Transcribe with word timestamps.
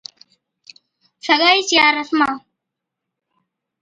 سگائي 1.25 1.61
چِيا 1.69 1.85
رسما 1.97 2.29